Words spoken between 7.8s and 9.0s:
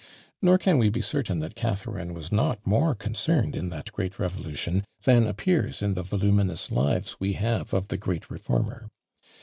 the great reformer.